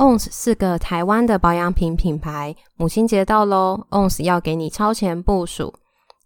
[0.00, 5.74] ONS 是个台湾的保养品品牌，母亲节到喽，ONS 要给你超前部署。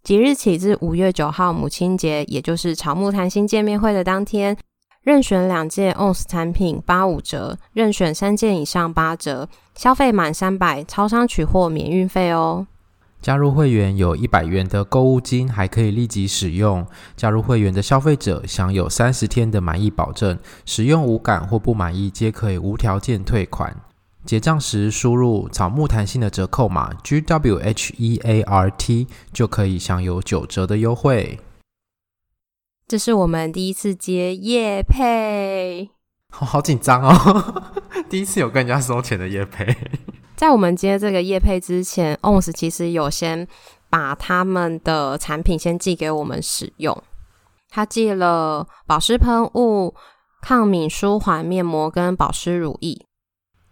[0.01, 4.55] 即日起至五月九号母亲节，也就是草木谈心见面会的当天，
[5.01, 12.65] 任选两件 ONS 产品八五折，任选三件以上八折，消费满三百，超商取货免运费哦。
[13.25, 16.85] 加入会员有一百元的购物金，还可以立即使用。
[17.15, 23.75] 加入会员的消费者享有三十天的满意保证，使用无感或不满意皆可以无条件退款。
[24.25, 31.39] 结账时输入草木谈心的折扣码 G W H E A R T 就可以享有九折的优惠。
[32.87, 35.89] 这是我们第一次接夜配，
[36.31, 37.63] 好 好紧张哦！
[38.07, 39.75] 第一次有跟人家收钱的夜配。
[40.35, 43.47] 在我们接这个业配之前，ONS 其实有先
[43.89, 47.03] 把他们的产品先寄给我们使用。
[47.69, 49.93] 他寄了保湿喷雾、
[50.41, 53.05] 抗敏舒缓面膜跟保湿乳液。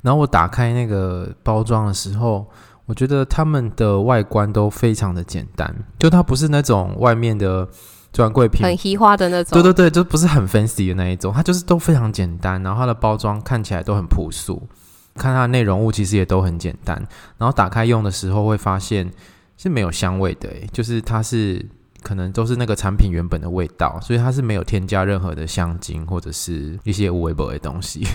[0.02, 2.46] 然后我打开那个包装的时候，
[2.86, 7.66] 我觉得他们的外观都非常的简单，就它不是那种外面的
[8.12, 9.54] 专柜品，很稀花的那种。
[9.54, 12.62] 对对对，就不是很 fancy 的那一种，它就是都非常简单。
[12.62, 14.62] 然后它的包装看起来都很朴素。
[15.16, 16.96] 看它的内容物其实也都很简单，
[17.38, 19.12] 然后打开用的时候会发现
[19.58, 21.66] 是没有香味的，就是它是
[22.02, 28.06] 可能都是那个产品原本的味道，所以它是没有添加任何的香精或者是一些无微博的东西。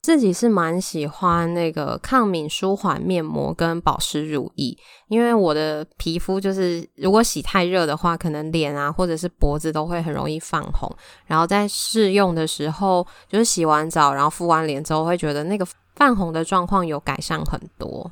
[0.00, 4.76] 自己是蛮喜欢那个抗敏舒缓面膜跟保湿乳液，
[5.08, 10.90] 因为我的皮肤就是如果洗太热的话，可能脸啊或者是脖子都会很容易泛红。
[11.26, 15.66] 然后在试用的时候，就是洗完澡然后敷完脸之后，会觉得那个
[15.96, 18.10] 泛红的状况有改善很多。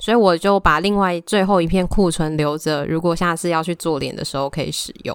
[0.00, 5.14] 所以我就把另外最后一片库存留着，如果下次要去做脸的时候可以使用。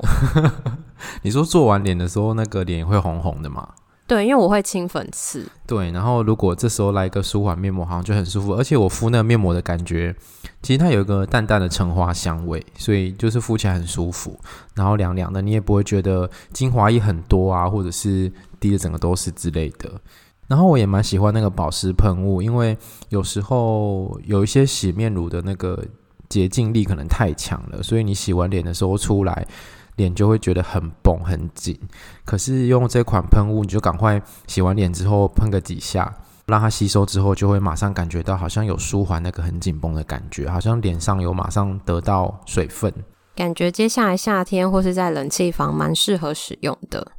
[1.24, 3.68] 你说做完脸的时候，那个脸会红红的吗？
[4.06, 5.48] 对，因为我会清粉刺。
[5.66, 8.54] 对，然后如果这时候来一个舒缓面膜，好像就很舒服。
[8.54, 10.14] 而且我敷那个面膜的感觉，
[10.62, 14.38] 其实它有一个淡淡的橙花香味，所以就是敷起来很舒服。
[14.76, 19.90] 然后凉凉的，你也不会觉得精华液很多啊，或者是滴的整个都是之类的。
[20.48, 22.78] 然后我也蛮喜欢那个保湿喷雾，因为
[23.08, 25.82] 有时候有一些洗面乳的那个
[26.28, 29.48] 洁净力可能太强了，所以你洗完脸的时候出来。
[29.96, 31.80] 脸就会觉得很绷很紧，
[32.26, 36.14] 可是用这款喷雾，你就赶快洗完脸之后喷个几下，
[36.48, 42.94] 让它吸收之后，就会马上感觉到好像有舒缓那个很紧绷的感觉，好像脸上有马上得到水分，
[43.36, 47.12] 感觉接下来夏天或是在冷气房蛮适合使用的。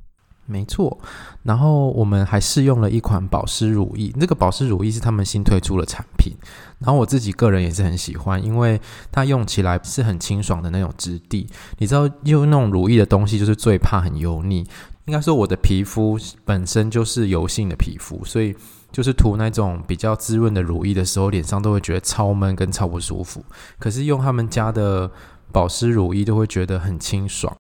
[0.47, 0.99] 没错，
[1.43, 6.34] 然后我们还试用了一款保湿乳液，这个保湿乳液是他们新推出的产品，
[6.81, 11.47] 然后我自己个人也是很喜欢，因为它用起来是很清爽的那种质地。
[11.78, 14.66] 你知道用那种乳液的东西，就是最怕很油腻。
[15.06, 18.54] 应该说我的皮肤本身就是油性的皮肤，所以
[18.91, 23.44] 就是涂那种比较滋润的乳液的时候，脸上都会觉得超闷跟超不舒服。
[23.78, 25.10] 可是用他们家的
[25.53, 27.54] 保湿乳液，就会觉得很清爽。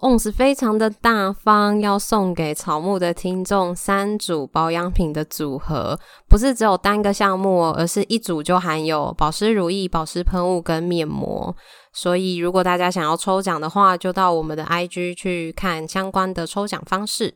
[0.00, 11.54] ONS 非常的大方，要送给草木的听众三组保养品的组合，不是只有单个项目哦，而是一组就含有保湿乳液、保湿喷雾跟面膜。
[11.92, 17.34] 所以如果大家想要抽奖的话，就到我们的 IG 去看相关的抽奖方式。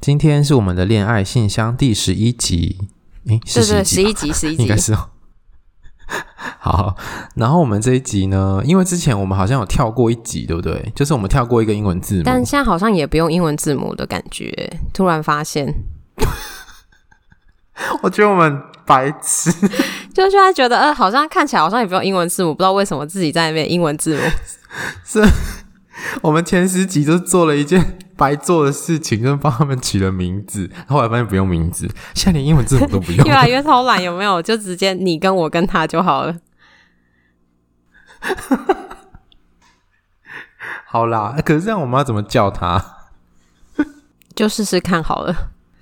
[0.00, 2.76] 今天是我们的恋爱信箱第十一集，
[3.26, 5.08] 诶，是十一集，十一集，十一集，应该是哦。
[6.58, 6.96] 好，
[7.34, 10.92] 然后我们这一集呢，因为之前我们好像有跳过一集，对不对？
[10.94, 14.52] 就是我们跳过一个英文字母，但现在好像也不用英文字母的感觉。
[14.92, 15.74] 突然发现，
[18.02, 19.50] 我觉得我们白痴，
[20.14, 24.22] 就是他觉得，呃，好像看起来好像也不用英文字母，不知道为什么自己在那边英文字母。
[25.04, 25.22] 是，
[26.22, 34.40] 我们前十集就做了一件白做的事情，就帮他们取了名字， 后来发现不用名字，现在连英文字母都不用， 越来越偷懒，有没有？
[34.40, 36.36] 就直接你跟我跟他就好了。
[40.86, 42.82] 好啦，可是这样我们要怎么叫他？
[44.34, 45.34] 就试试看好了。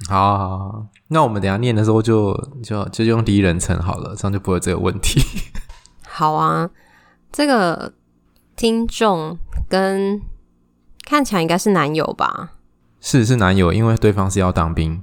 [0.08, 5.20] 好，好，好，那我们等一下念的时候就就就用第一人称好了，这样就不会有这个问题。
[6.06, 6.68] 好啊，
[7.30, 7.92] 这个
[8.56, 9.38] 听众
[9.68, 10.20] 跟
[11.04, 12.50] 看起来应该是男友吧？
[13.00, 15.02] 是是男友，因为对方是要当兵。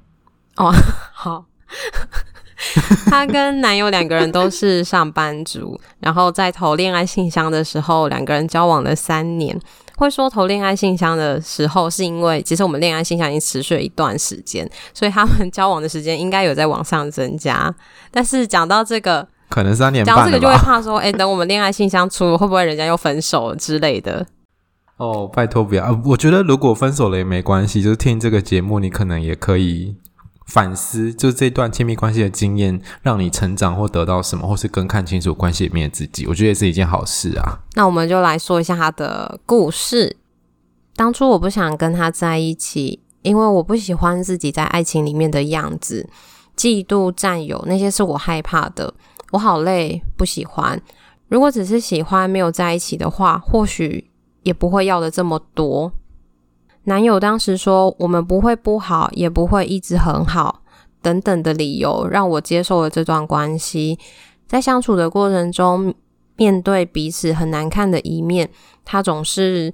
[0.58, 0.74] 哦，
[1.14, 1.46] 好。
[3.10, 9.58] 她跟男友两个人都是上班族，然后在投恋爱信箱的时候，两个人交往了三年。
[9.96, 17.74] 会说投恋爱信箱的时候，是因为其实我们恋爱信箱已经持续了一段时间，所以他们交往的时间应该有在往上增加。
[18.12, 24.26] 但是讲到这个，可能三年半，讲到这个就会怕说，哎，等我们恋爱信箱出了，会不会人家又分手之类的？
[25.00, 26.00] 哦，拜托不要！
[26.06, 29.96] 我觉得如果分手了也没关系，就是听这个节目，你可能也可以。
[30.46, 37.60] 反思，就这段亲密关系的经验，让你成长或得到什么，或是更看清楚关系里面的自己，我觉得也是一件好事啊。
[37.76, 40.18] 那我们就来说一下他的故事。
[40.96, 46.10] 当初我不想跟他在一起，因为我不喜欢自己在爱情里面的样子，
[46.58, 48.92] 嫉妒、占有那些是我害怕的。
[49.32, 50.82] 我好累，不喜欢。
[51.28, 54.09] 如果只是喜欢，没有在一起的话，或许
[54.44, 55.92] 也不会要的这么多。
[56.84, 60.62] 男友当时说：“我们不会不好，也不会一直很好，
[61.02, 64.00] 等等的理由让我接受了这段关系。
[64.48, 65.94] 在相处的过程中，
[66.38, 68.50] 面对彼此很难看的一面，
[68.84, 69.72] 他总是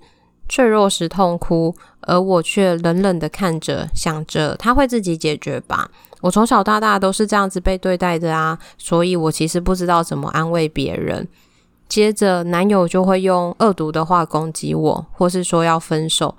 [0.49, 5.89] 脆弱时痛哭，而我却冷冷的看着，想着他会自己解决吧。
[6.21, 11.25] 我从小到大都是这样子被对待的啊，所以我其实不知道怎么安慰别人。
[11.87, 16.35] 接着，男友就会用恶毒的话攻击我，或是说要分手。”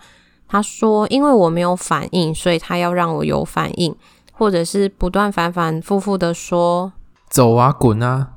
[0.48, 3.94] 他说：“因为我没有反应，所以他要让我有反应，
[4.32, 6.92] 或者是不断反反复复的说
[7.28, 8.28] ‘走啊，滚啊，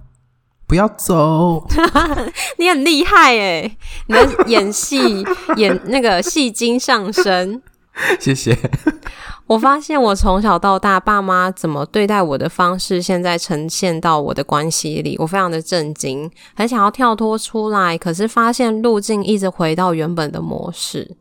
[0.65, 1.67] 不要走’。
[2.57, 3.77] 你很厉害诶，
[4.07, 5.23] 你的演戏
[5.57, 7.61] 演那个戏精上身。
[8.19, 8.57] 谢谢。
[9.47, 21.17] 我发现我从小到大，爸妈怎么对待我的方式，现在呈现到我的关系里，我非常的震惊，很想要跳脱出来，可是发现路径一直回到原本的模式。”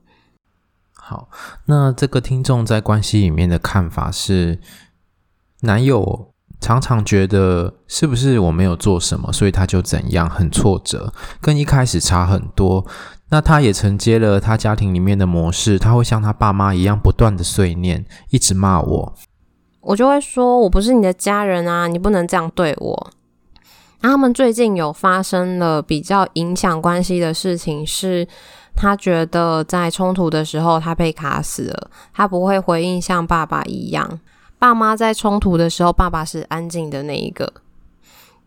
[0.93, 1.31] 好，
[1.65, 4.61] 那这个听众在关系里面的看法是，
[5.63, 12.85] 男友常常觉得是不是我没有做什么，所以他就怎样，很挫折，跟一开始差很多。
[13.31, 19.15] 那他也承接了他家庭里面的模式，他会像他爸妈一样不断的碎念，一直骂我。
[19.81, 23.11] 我就会说，我不是你的家人啊，你不能这样对我。
[24.01, 28.27] 那他们最近有发生了比较影响关系的事情是。
[28.81, 31.91] 他觉得在冲突的时候，他被卡死了。
[32.15, 34.21] 他不会回应像爸爸一样，
[34.59, 37.53] 爸妈在冲突的时候，爸爸是安静的那一个，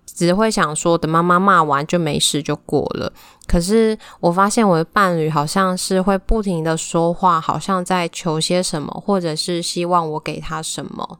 [0.05, 3.11] 只会想说等妈妈骂完就没事就过了。
[3.47, 11.19] 可是我发现我的伴侣好像是会不停的说话，好像在求些什么，或者是希望我给他什么。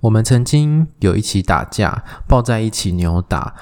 [0.00, 3.54] 我们曾经有一起打架，抱在一起扭打。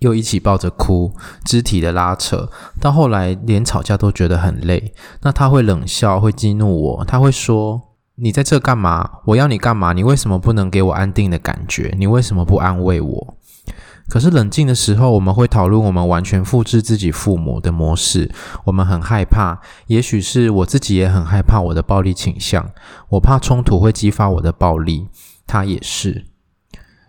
[0.00, 1.14] 又一起抱着哭，
[1.46, 4.92] 肢体的拉扯，到后来连吵架都觉得很累。
[5.22, 7.80] 那他会冷笑，会激怒我，他会说
[8.16, 9.18] ：“你在这干嘛？
[9.24, 9.92] 我要你干嘛？
[9.92, 11.94] 你为什么不能给我安定的感觉？
[11.98, 13.36] 你为什么不安慰我？”
[14.06, 18.30] 可是冷静的时候，我们会讨论我们完全复制自己父母的模式。
[18.66, 22.70] 我们很害怕，也许是我自己也很害怕我的暴力倾向。
[23.08, 25.08] 我怕冲突会激发我的暴力，
[25.46, 26.26] 他也是。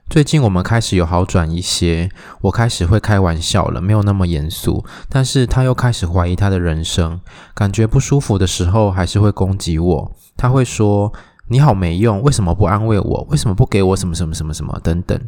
[0.09, 2.09] 最近我们开始有好转一些，
[2.43, 4.85] 我开始会开玩笑了，没有那么严肃。
[5.09, 7.19] 但是他又开始怀疑他的人生，
[7.53, 10.11] 感觉不舒服的时候还是会攻击我。
[10.37, 11.11] 他会说
[11.49, 13.27] ：“你好没用，为什么不安慰我？
[13.29, 15.19] 为什么不给我什么什么什么什么等等？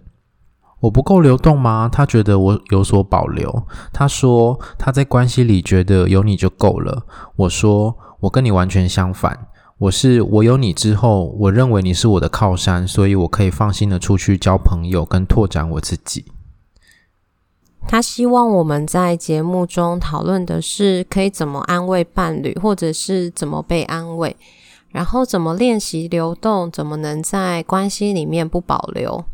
[0.80, 3.64] 我不够流动吗？”他觉得我有所保留。
[3.92, 7.06] 他说他在关系里觉得有你就够了。
[7.36, 9.48] 我说我跟你完全相反。
[9.80, 16.26] 我是我有你之后，我认为你是我的靠山，所以我可以放心的出去交朋友跟拓展我自己。
[17.88, 24.36] 他希望我们在节目中讨论的是可以怎么安慰伴侣，或者是怎么被安慰，
[24.98, 29.26] 然后怎么练习流动，怎么能在关系里面不保留。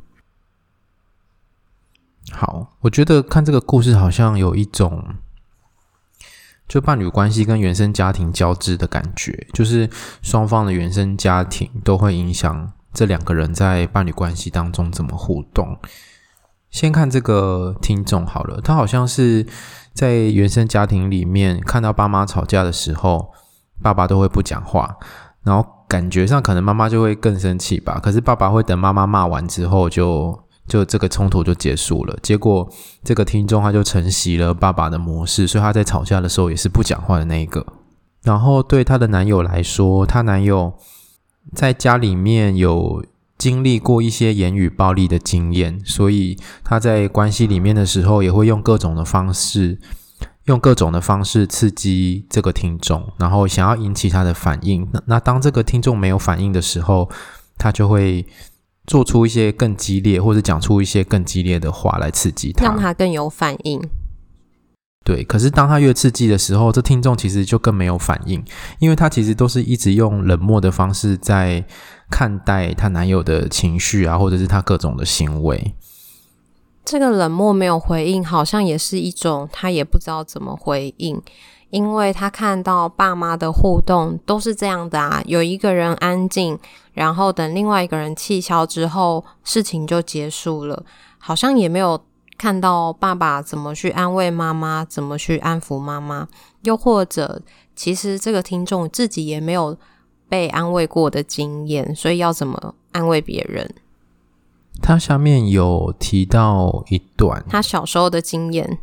[2.33, 5.15] 好，我觉得看这个故事好像有一种。
[6.67, 9.89] 就伴侣关系跟原生家庭交织的感觉，就是
[10.21, 15.77] 双方的原生家庭都会影响这两个人在伴侣关系当中怎么互动。
[16.71, 19.47] 先看这个听众好了，他好像是
[19.93, 23.31] 在原生家庭里面看到爸妈吵架的时候，
[23.81, 24.97] 爸爸都会不讲话，
[25.43, 27.99] 然后感觉上可能妈妈就会更生气吧。
[28.01, 30.39] 可是爸爸会等妈妈骂完之后就。
[30.65, 32.65] 就这个冲突就结束了，结果
[33.03, 37.65] 这个听众他就承袭了爸爸的模式，所以他在吵架的时候也是不讲话的那一个。
[38.23, 40.73] 然后对她的男友来说，她男友
[41.53, 43.03] 在家里面有
[43.37, 49.77] 经历过一些言语暴力的经验，所以他在关系里面的时候也会用各种的方式，
[50.45, 54.87] 用各种的方式刺激这个听众，然后想要引起他的反应。
[54.93, 57.09] 那那当这个听众没有反应的时候，
[57.57, 58.25] 他就会。
[58.85, 63.81] 做出一些更激烈，或者讲出一些更激烈的话来刺激他，让他更有反应。
[65.05, 68.43] 对，可是当他越刺激的时候，这听众其实就更没有反应，
[68.79, 71.63] 因为他其实都是一直用冷漠的方式在
[72.11, 75.73] 看待她男友的情绪啊，或者是他各种的行为。
[76.85, 81.21] 这个冷漠没有回应，好像也是一种他也不知道怎么回应，
[81.69, 86.57] 因为他看到爸妈的互动都是这样的啊，有一个人安静，
[86.93, 90.83] 然后等另外一个人气消之后，事情就结束了，
[91.17, 92.01] 好像也没有。
[92.35, 96.27] 看到爸爸怎么去安慰妈妈，怎么去安抚妈妈，
[96.63, 97.41] 又或者
[97.73, 99.77] 其实这个听众自己也没有
[100.27, 103.73] 被安慰过的经验，所以要怎么安慰别人？
[104.81, 108.79] 他下面有提到一段他小时候的经验。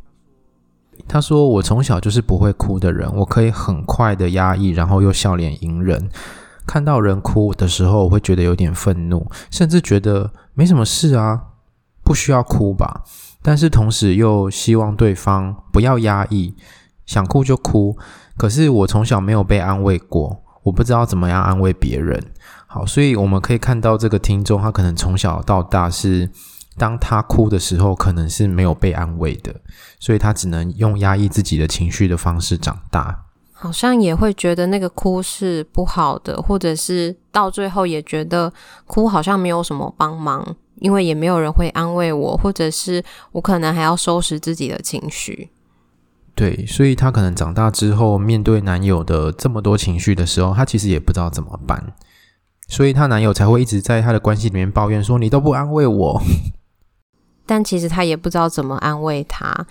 [1.08, 6.10] 他说：“我从小就是不会哭的人，我可以很快的压抑，然后又笑脸迎人。
[6.66, 11.40] 看到人哭的时候，我会觉得有点愤怒，甚至觉得没什么事啊，
[12.04, 13.02] 不需要哭吧。”
[13.42, 16.54] 但是同时又希望对方不要压抑，
[17.06, 17.96] 想哭就哭。
[18.36, 22.22] 可是我从小没有被安慰过，我不知道怎么样安慰别人。
[22.72, 26.30] 好，所以我们可以看到这个听众，他可能从小到大是，
[26.78, 29.52] 当他哭的时候，可能是没有被安慰的，
[29.98, 33.24] 所以他只能用压抑自己的情绪的方式长大。
[33.52, 38.52] 好像也会觉得那个哭是不好的，或者是到最后也觉得
[38.86, 40.56] 哭好像没有什么帮忙。
[40.76, 45.50] 因为也没有人会安慰我，或者是我可能还要收拾自己的情绪。
[46.34, 51.92] 对，所以她可能长大之后，面对男友的这么多情绪的时候，她其实也不知道怎么办，
[52.70, 56.22] 所以她男友才会一直在她的关系里面抱怨说：“你都不安慰我。
[57.44, 59.66] ”但其实她也不知道怎么安慰他。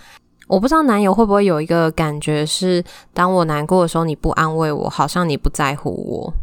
[0.46, 6.34] 我不知道男友会不会有一个感觉是：当我难过的时候，你不安慰我，好像你不在乎我。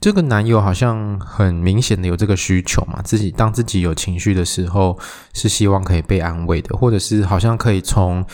[0.00, 4.98] 这个男友好像很明显的有这个需求嘛，自己当自己有情绪的时候，
[5.32, 8.24] 是希望可以被安慰的，或者是好像可以从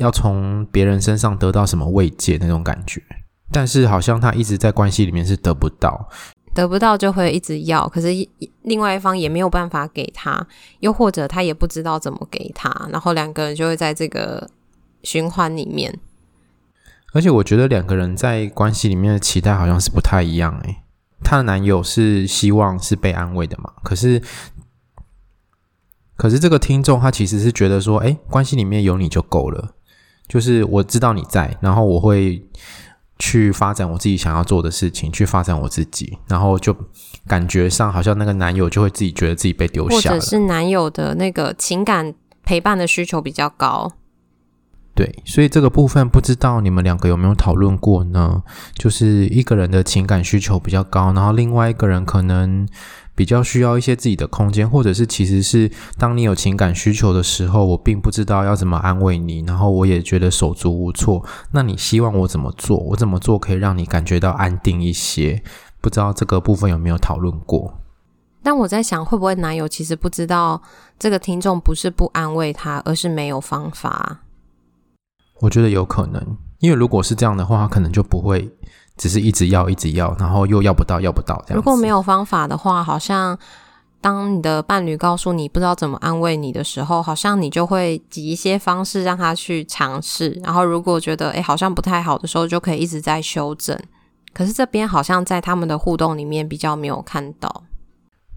[0.00, 3.00] 要从别人身上得到什么慰藉那种感觉，
[3.52, 6.08] 但是好像他一直在关系里面是得不到，
[6.54, 8.08] 得不到就会一直要，可是
[8.62, 10.46] 另外一方也没有办法给他，
[10.80, 14.50] 又或者他也不知道怎么给他，然后两个人就会在这个
[15.02, 15.98] 循环里面。
[17.12, 20.76] 而且我觉得两个人在关系里面的期待好像是不太一样诶。
[21.22, 23.70] 她的男友是希望是被安慰的嘛？
[23.82, 24.20] 可是，
[26.16, 29.74] 可是这个听众他其实是觉得说，诶，关系里面有你就够了，
[30.26, 32.42] 就是我知道你在，然后我会
[33.18, 36.76] 去发展我自己想要做的事情，去发展我自己，然后就
[37.26, 43.92] 感觉上好像那个男友就会自己觉得自己被丢下了，或者是男友的那个情感陪伴的需求比较高。
[44.94, 48.42] 对，所以这个部分不知道你们两个有没有讨论过呢？
[48.74, 52.68] 就是一个人的情感需求比较高，然后另外一个人可能
[53.14, 61.24] 比较需要一些自己的空间，或者是其实是当你有情感需求的时候，我并不知道要怎么安慰你，然后我也觉得手足无措。
[61.50, 62.76] 那你希望我怎么做？
[62.78, 65.42] 我怎么做可以让你感觉到安定一些？
[65.80, 67.78] 不知道这个部分有没有讨论过？
[68.42, 70.60] 但我在想，会不会男友其实不知道
[70.98, 74.20] 这个听众不是不安慰他，而是没有方法。
[75.40, 78.50] 我觉得有可能，因为如果是这样的话，他可能就不会
[78.96, 81.56] 只是一直要、一直要，然后又要不到、要不到这样。
[81.56, 83.38] 如果没有方法的话，好像
[84.00, 90.40] 当你的伴侣告诉你不知道怎么安慰你的时候，好像你就会挤一些方式让他去尝试。
[90.44, 93.78] 然后如果觉得诶好像不太好的时候，就可以一直在修正。
[94.34, 97.64] 可是这边好像在他们的互动里面比较没有看到。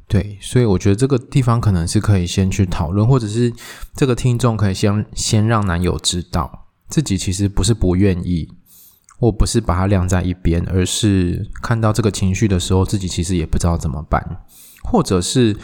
[0.08, 3.52] 对，所以我觉得这个地方可能是可以先去讨论，或者是
[3.96, 6.68] 这个听众可以先先让男友知道。
[6.88, 8.48] 自己其实不是不愿意，
[9.20, 14.22] 我不是把它晾在一边，而是看到这个情绪的时候，自己其实也不知道怎么办。
[14.84, 15.56] 或者是，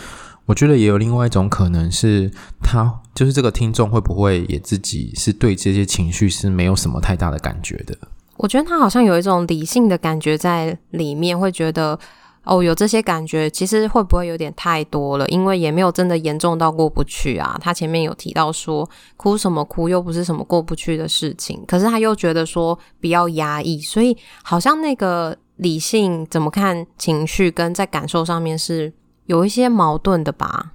[0.45, 2.31] 我觉得也有另外一种可能是，
[2.61, 7.97] 他就是这个听众会不会也自己是对这些情绪是没有什么太大的感觉的？
[8.37, 11.99] 我觉得他好像有一种理性的感觉在里面，会觉得。
[12.43, 15.27] 哦，有这些感觉，其实会不会有点太多了？
[15.29, 17.55] 因为也没有真的严重到过不去啊。
[17.61, 21.63] 他前面有提到说，哭什么哭，又不是什么过不去的事情。
[21.67, 28.91] 可是他又觉得说，比较压抑，所以好像那个理性怎么看情绪，跟在感受上面是
[29.27, 30.71] 有一些矛盾的吧？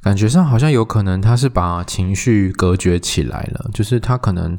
[0.00, 4.56] 感觉上好像有可能他是把情绪隔绝起来了，就是他可能。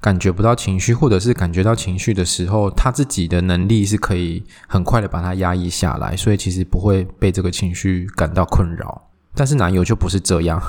[0.00, 9.10] 感觉不到情绪，或者是感觉到情绪的时候，他自己的能力是可以很快的把它压抑下来，所以其实不会被这个情绪感到困扰。
[9.34, 10.60] 但是男友就不是这样，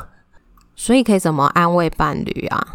[0.76, 2.68] 所以可以怎么安慰伴侣啊？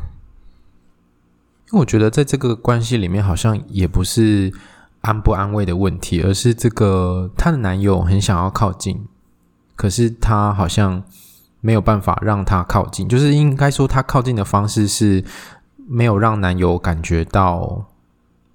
[1.71, 4.53] 因为我觉得在这个关系里面，好像也不是
[5.01, 9.07] 安不安慰的问题，而是这个她的男友很想要靠近，
[9.75, 11.03] 可是他好像
[11.61, 15.25] 没有办法让他靠近，就是应该说他靠近的方式是
[15.87, 17.85] 没有让男友感觉到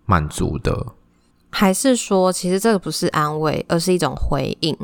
[0.05, 0.87] 满足的，
[1.51, 4.75] 还是说其实这个不是安慰，而是一种回应？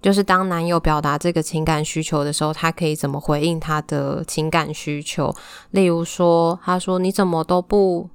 [0.00, 5.32] 就是当男友表达这个情感需求的时候，他可以怎么回应他的情感需求？
[5.70, 8.10] 例如说，他说：“你怎么都不……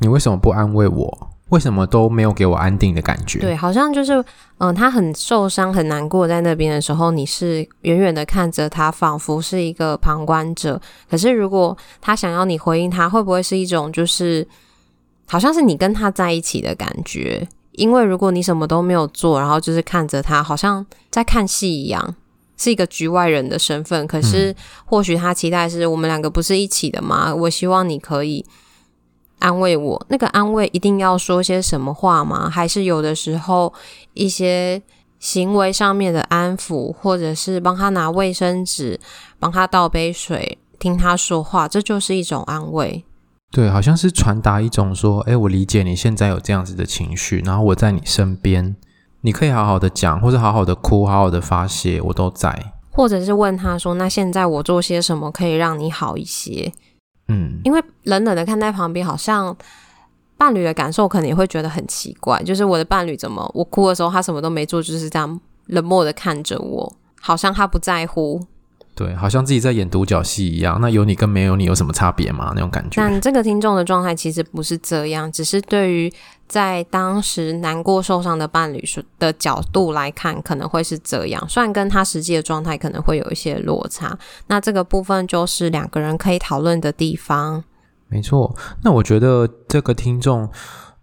[0.00, 1.31] 你为什么不安慰我？
[1.52, 4.14] 为什么都没有给我安定的感觉？”对，好像就是，
[4.58, 10.80] 嗯、呃，他很受伤、很难过，在那边的时候，你是远远的看着他，仿佛是一个旁观者。
[11.08, 14.46] 可是，如果他想要你回应他，会不会是一种，就是
[15.26, 17.46] 好像是你跟他在一起的感觉？
[17.72, 22.14] 因为如果你什么都没有做，然后就是看着他，好像在看戏一样，
[22.56, 24.06] 是一个局外人的身份。
[24.06, 24.54] 可是
[24.84, 27.34] 或许他期待是我们两个不是一起的吗？
[27.34, 28.44] 我希望你可以
[29.42, 30.06] 安慰我。
[30.08, 32.48] 那个安慰一定要说些什么话吗？
[32.48, 33.72] 还是有的时候
[34.14, 34.80] 一些
[35.18, 38.98] 行为上面的安抚，或者是帮他拿卫生纸，
[39.38, 43.04] 帮他倒杯水，听他说话，这就是一种安慰。
[43.50, 48.74] 对，好像是传达一种说，哎，我理解你现在有这样子的情绪，然后我在你身边，
[49.20, 52.72] 你可以好好的讲，或者好好的哭，好好的发泄，我都在。
[52.90, 56.72] 或者是问他说，那现在我做些什么可以让你好一些？
[57.32, 59.56] 嗯，因为冷冷的看在旁边，好像
[60.36, 68.44] 伴侣的感受可能也会觉得很奇怪，就是我的伴侣怎么我哭的时候他什么都没做，就是这样冷漠的看着我，好像他不在乎。
[68.94, 70.78] 对，好像自己在演独角戏一样。
[70.78, 72.52] 那有你跟没有你有什么差别吗？
[72.54, 72.96] 那种感觉。
[72.96, 76.12] 但这个听众的状态其实不是这样，只是对于
[76.46, 78.84] 在当时难过受伤的伴侣
[79.18, 81.42] 的角度来看，可能会是这样。
[81.48, 84.16] 虽然跟他实际的状态可能会有一些落差。
[84.48, 87.64] 那这个部分就是两个人可以讨论的地方。
[88.08, 88.54] 没错。
[88.82, 90.46] 那我觉得这个听众，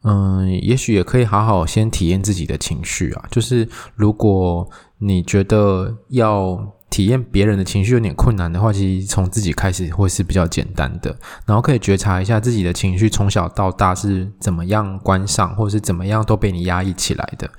[0.04, 3.26] 嗯，也许也可以好好先体验自己的情绪啊。
[3.32, 4.70] 就是如果
[5.00, 6.76] 你觉得要。
[6.90, 11.16] 体验别人的情绪有点困难的话，其实从自己开始会是比较简单的。
[11.46, 17.50] 然后可以觉察一下自己的情绪从小到大是怎么样关上，或者是怎么样都被你压抑起来的。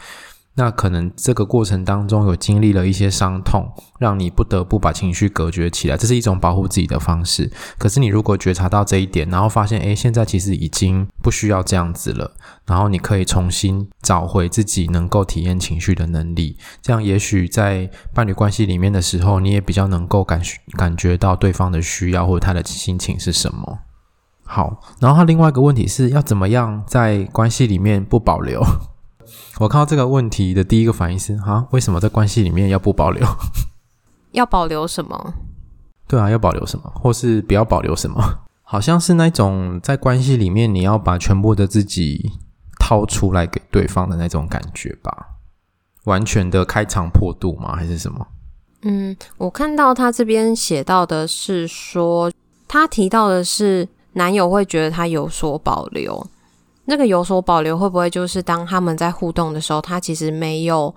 [0.54, 7.50] 那可能这个过程当中有经历了一些伤痛，让你不得不把情绪隔绝起来，这是一种保护自己的方式。
[7.78, 12.32] 可是你如果觉察到这一点，然后发现，诶，现在其实已经不需要这样子了，
[12.66, 16.58] 然后你可以重新找回自己能够体验情绪的能力。
[16.82, 20.42] 这样也许在伴侣关系里面的时候，你也比较能够感
[20.76, 23.78] 感觉到对方的需要或者他的心情是什么。
[24.44, 28.60] 好，然后他另外一个问题是要怎么样在关系里面不保留？
[29.58, 33.26] 我看到这个问题的第一个反应是：啊，为什么在关系里面要不保留？
[34.32, 35.34] 要保留什么？
[36.06, 38.20] 对啊，要保留什么，或是不要保留什么？
[38.62, 42.32] 好像是那种在关系里面，你要把全部的自己
[42.78, 45.26] 掏出来给对方的那种感觉吧？
[46.04, 47.74] 完全的开肠破肚吗？
[47.74, 48.26] 还是什么？
[48.82, 52.32] 嗯，我看到他这边写到的是说，
[52.66, 56.26] 他提到的是男友会觉得他有所保留。
[56.90, 60.92] 那个有所保留，会不会就是当他们在互动的时候，他其实没有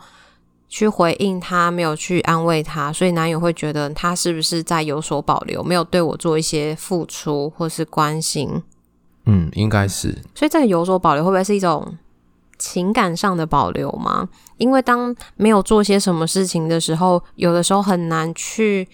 [0.67, 8.63] 去回应他，没有去安慰他，所以男友会觉得他是不是在有所保留，没有对我做一些付出或是关心？
[9.27, 10.17] 嗯，应该是。
[10.33, 11.95] 所以这个有所保留，会不会是一种
[12.57, 14.27] 情感上的保留吗？
[14.57, 18.87] 因为当没有做些什么事情的时候，有的时候很难去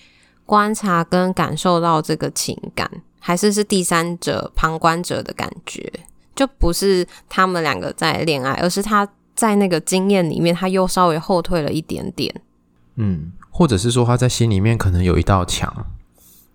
[0.45, 5.89] 观察跟感受到这个情感，还是是第三者、旁观者的感觉。
[6.39, 12.33] 就不是他们两个在恋爱，而是他在那个经验里面，他又稍微后退了一点点。
[12.95, 15.85] 嗯，或者是说他在心里面可能有一道墙，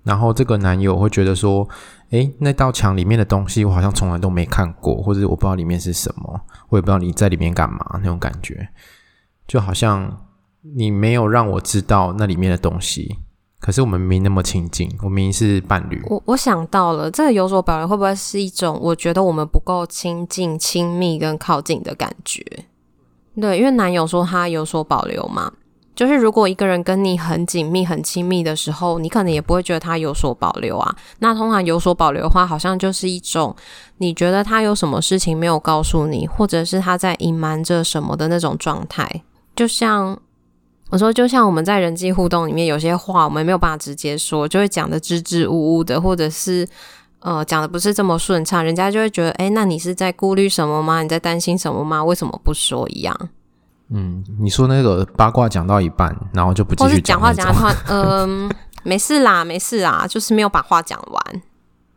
[0.02, 1.68] 然后这个男友会觉得说，
[2.12, 8.66] 诶，那道墙里面的东西我好像从来都没看过，或者我不知道里面是什么，我也不知道你在里面干嘛那种感觉，
[9.46, 10.24] 就好像
[10.62, 13.18] 你没有让我知道那里面的东西。
[13.64, 15.98] 可是我们没那么亲近，我明明是伴侣。
[16.10, 22.44] 我我想到了，这个有所保留，会不会是一种我觉得我们不够亲近、亲密跟靠近的感觉？
[23.40, 25.50] 对，因为男友说他有所保留嘛，
[25.94, 30.94] 就是如果一个人跟你很紧密、很亲密的时候，你可能也不会觉得他有所保留啊。
[31.20, 33.56] 那通常有所保留的话，好像就是一种
[33.96, 39.22] 你觉得他有什么事情没有告诉你，或者是他在隐瞒着什么的那种状态，
[39.56, 40.20] 就像。
[40.90, 46.68] 我说，就像我们在人际互动里面，有些话我们没有办法直接说，就会讲的支支吾吾的，或者是
[47.18, 51.02] 呃讲的不是这么顺畅，人家就会觉得，哎，那你是在顾虑什么吗？
[51.02, 52.04] 你在担心什么吗？
[52.04, 53.18] 为什么不说一样？
[53.88, 58.50] 嗯，你说那个八卦讲到一半，然后就不继续讲，话讲到一半，嗯，
[58.84, 61.42] 没事啦，没事啦，就是没有把话讲完。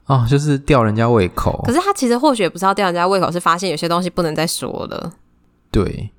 [0.07, 1.61] 哦，就是吊人家胃口。
[1.65, 5.11] 可是他其实或许也不是要吊人家胃口，是发现有些东西不能再说了。
[5.69, 6.09] 对。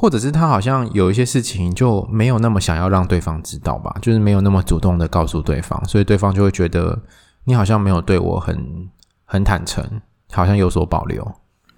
[0.00, 6.96] 或者是他好像有一些事情就没有那么想要让对方知道吧，就是没有那么主动的告诉对方，所以对方就会觉得
[7.42, 8.88] 你好像没有对我很
[9.24, 11.28] 很坦诚，好像有所保留。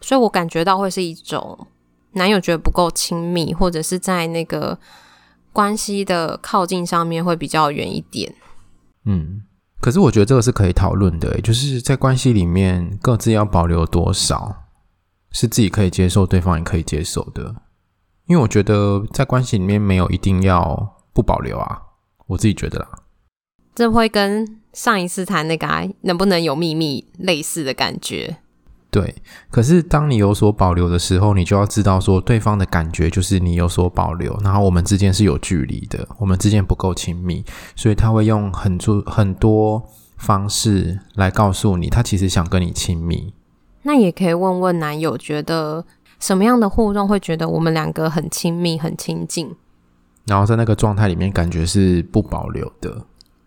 [0.02, 1.66] 所以我感觉到会是一种
[2.12, 4.78] 男友觉得不够亲密，或者是在那个
[5.50, 8.34] 关系的靠近上面会比较远一点。
[9.06, 9.40] 嗯，
[9.80, 14.54] 可是我觉得这个是可以讨论的，就是在关系里面各自要保留多少，
[15.30, 17.54] 是自己可以接受，对方也可以接受的。
[18.30, 21.82] 因为我觉得在关系里面没有一定要不保留啊，
[22.28, 22.88] 我自己觉得啦。
[23.74, 25.66] 这会跟上一次谈那个
[26.02, 28.36] 能不能有秘密类似的感觉。
[28.88, 29.16] 对，
[29.50, 39.82] 可是当你有所保留的时候，你就要知道说，对方的感觉就是你有所保留，然后我们之间是有距离的，我们之间不够亲密，所以他会用很多很多
[40.18, 43.34] 方式来告诉你，他其实想跟你亲密。
[43.82, 45.84] 那也可以问问男友，觉得
[46.20, 49.52] 什么样的互动会觉得我们两个很亲密、很亲近，
[50.26, 53.04] 然后在那个状态里面，感觉是不保留的。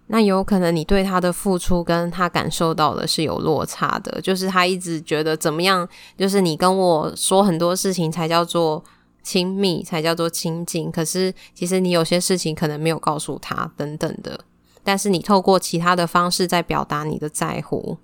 [0.08, 8.84] 那有可能你对他的付出跟他感受到的是有落差的，就是他一直觉得怎么样，就是你跟我说很多事情才叫做
[9.24, 10.92] 亲密，才叫做亲近。
[10.92, 14.40] 可是其实你有些事情可能没有告诉他，等等的。
[14.84, 17.98] 但是你透过其他的方式在表达你的在乎。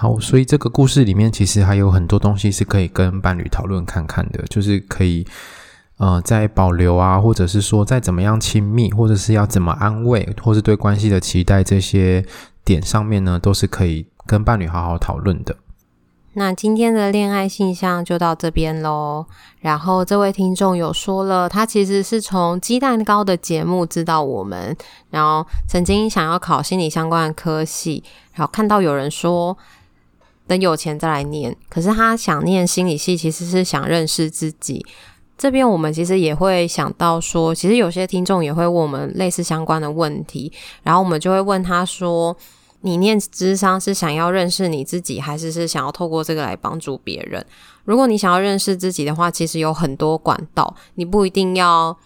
[0.00, 5.26] 好，所以这个故事里面其实还有很多东西是可以跟伴侣讨论看看的，就是可以。
[5.98, 12.24] 呃，在保留啊，或者是说再怎么样亲密，或者是要怎么安慰，或是对关系的期待这些
[12.64, 15.54] 点上面呢，都是可以跟伴侣好好讨论的。
[16.32, 19.26] 那今天的恋爱信箱就到这边喽。
[19.60, 24.74] 然后这位听众有说了，他其实是从鸡蛋糕的节目知道我们，
[25.10, 29.54] 然后曾经想要考心理相关的科系，然后看到有人说
[30.50, 34.84] 等有钱再来念，可是他想念心理系，其实是想认识自己。
[35.38, 42.36] 这边我们其实也会想到说，其实有些听众也会问我们类似相关的问题，然后我们就会问他说
[42.82, 47.46] ：“你念智商是想要认识你自己，还是是想要透过这个来帮助别人？
[47.84, 51.96] 如果你想要认识自己的话，其实有很多管道，你不一定要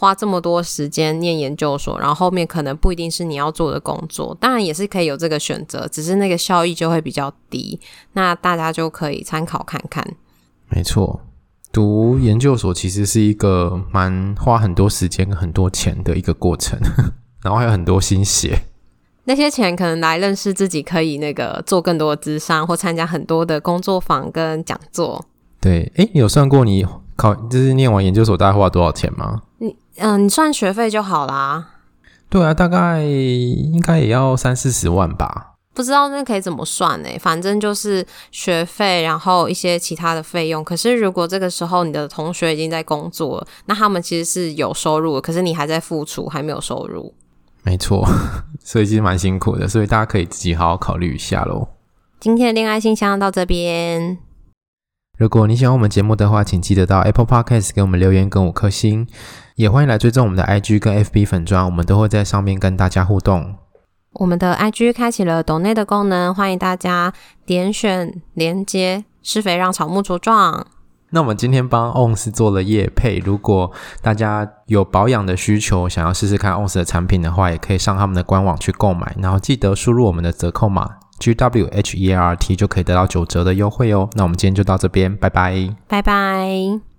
[0.00, 7.78] 花这么多时间念研究所，然后后面可能不一定是你要做的工作，当然也是可以有这个选择，只是那个效益就会比较低。
[8.14, 10.02] 那大家就可以参考看看。
[10.70, 11.20] 没错。
[11.70, 16.80] 读研究所其实是一个蛮花很多时间跟很多钱的一个过程，
[17.44, 18.62] 然后还有很多心血。
[19.24, 25.22] 那些钱可能来认识自己，可以那个做更多的智商，或参加很多的工作坊跟讲座。
[25.60, 26.86] 对，诶，你有算过你
[27.16, 29.42] 考就是念完研究所大概花多少钱吗？
[29.94, 31.66] 你嗯、呃，你算学费就好啦。
[32.28, 35.48] 对啊，大概应该也要三四十万吧。
[35.72, 37.08] 不知道那可以怎么算呢？
[37.20, 40.62] 反正就是学费，然后一些其他的费用。
[40.62, 47.14] 可是如果这个时候你的同学已经在工作了，那他们其实是有收入的，可是你还在付出，还没有收入。
[47.62, 48.04] 没错，
[48.62, 51.68] 所以其实蛮辛苦的，所以大家可以自己好好考虑一下喽。
[52.18, 54.18] 今天的恋爱信箱到这边。
[55.20, 59.06] 如果你喜欢我们节目的话，请记得到 Apple Podcast 给我们留言跟五颗星，
[59.54, 63.56] 也欢迎来追踪我们的 IG 跟 FB 粉砖，我们都会在上面跟大家互动。
[64.14, 67.12] 我们的 IG 开启了抖内的功能，欢迎大家
[67.44, 70.66] 点选连接施肥让草木茁壮。
[71.10, 80.88] 那我们今天帮 ONS 做了叶配，如果大家有保养的需求，想要试试看 ONS 的产品的话，也可以上他们的官网去购买，然后记得输入我们的折扣码
[81.20, 84.08] gwhert 就可以得到九折的优惠哦。
[84.14, 86.89] 那我们今天就到这边，拜拜，拜拜。